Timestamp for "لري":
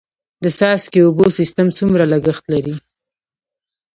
2.53-2.75